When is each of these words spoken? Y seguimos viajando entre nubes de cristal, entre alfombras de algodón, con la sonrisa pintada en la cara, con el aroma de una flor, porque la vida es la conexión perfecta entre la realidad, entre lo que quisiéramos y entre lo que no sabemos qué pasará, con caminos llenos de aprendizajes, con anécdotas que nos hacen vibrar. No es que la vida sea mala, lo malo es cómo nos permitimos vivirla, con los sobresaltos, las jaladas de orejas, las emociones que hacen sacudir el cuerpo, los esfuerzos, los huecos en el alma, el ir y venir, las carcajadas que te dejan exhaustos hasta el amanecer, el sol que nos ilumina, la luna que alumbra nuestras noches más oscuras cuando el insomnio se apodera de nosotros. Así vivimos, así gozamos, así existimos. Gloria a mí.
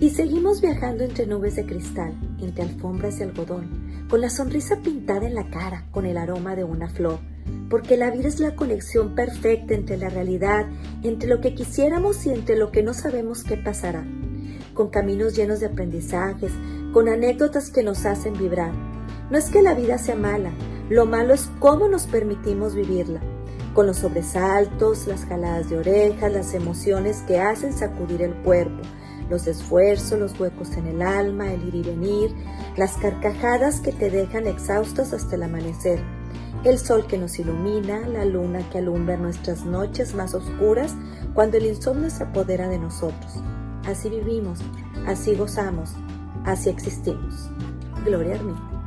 Y 0.00 0.08
seguimos 0.08 0.62
viajando 0.62 1.04
entre 1.04 1.26
nubes 1.26 1.56
de 1.56 1.66
cristal, 1.66 2.14
entre 2.40 2.62
alfombras 2.62 3.18
de 3.18 3.24
algodón, 3.24 4.06
con 4.08 4.22
la 4.22 4.30
sonrisa 4.30 4.76
pintada 4.76 5.26
en 5.26 5.34
la 5.34 5.50
cara, 5.50 5.84
con 5.90 6.06
el 6.06 6.16
aroma 6.16 6.56
de 6.56 6.64
una 6.64 6.88
flor, 6.88 7.18
porque 7.68 7.98
la 7.98 8.10
vida 8.10 8.26
es 8.28 8.40
la 8.40 8.56
conexión 8.56 9.14
perfecta 9.14 9.74
entre 9.74 9.98
la 9.98 10.08
realidad, 10.08 10.64
entre 11.02 11.28
lo 11.28 11.42
que 11.42 11.54
quisiéramos 11.54 12.24
y 12.24 12.30
entre 12.30 12.56
lo 12.56 12.72
que 12.72 12.82
no 12.82 12.94
sabemos 12.94 13.44
qué 13.44 13.58
pasará, 13.58 14.02
con 14.72 14.88
caminos 14.88 15.36
llenos 15.36 15.60
de 15.60 15.66
aprendizajes, 15.66 16.52
con 16.94 17.10
anécdotas 17.10 17.70
que 17.70 17.82
nos 17.82 18.06
hacen 18.06 18.32
vibrar. 18.38 18.72
No 19.30 19.36
es 19.36 19.50
que 19.50 19.60
la 19.60 19.74
vida 19.74 19.98
sea 19.98 20.16
mala, 20.16 20.50
lo 20.88 21.04
malo 21.04 21.34
es 21.34 21.50
cómo 21.58 21.88
nos 21.88 22.06
permitimos 22.06 22.74
vivirla, 22.74 23.20
con 23.74 23.86
los 23.86 23.98
sobresaltos, 23.98 25.06
las 25.06 25.26
jaladas 25.26 25.68
de 25.68 25.76
orejas, 25.76 26.32
las 26.32 26.54
emociones 26.54 27.22
que 27.28 27.38
hacen 27.38 27.74
sacudir 27.74 28.22
el 28.22 28.32
cuerpo, 28.36 28.82
los 29.30 29.46
esfuerzos, 29.46 30.18
los 30.18 30.38
huecos 30.38 30.76
en 30.76 30.88
el 30.88 31.02
alma, 31.02 31.52
el 31.52 31.68
ir 31.68 31.76
y 31.76 31.82
venir, 31.82 32.34
las 32.76 32.96
carcajadas 32.96 33.80
que 33.80 33.92
te 33.92 34.10
dejan 34.10 34.46
exhaustos 34.46 35.12
hasta 35.12 35.36
el 35.36 35.44
amanecer, 35.44 36.02
el 36.64 36.78
sol 36.78 37.06
que 37.06 37.16
nos 37.16 37.38
ilumina, 37.38 38.06
la 38.08 38.24
luna 38.24 38.68
que 38.70 38.78
alumbra 38.78 39.16
nuestras 39.16 39.64
noches 39.64 40.14
más 40.14 40.34
oscuras 40.34 40.94
cuando 41.32 41.56
el 41.56 41.66
insomnio 41.66 42.10
se 42.10 42.24
apodera 42.24 42.68
de 42.68 42.78
nosotros. 42.78 43.42
Así 43.86 44.10
vivimos, 44.10 44.58
así 45.06 45.34
gozamos, 45.36 45.92
así 46.44 46.68
existimos. 46.68 47.50
Gloria 48.04 48.38
a 48.38 48.42
mí. 48.42 48.79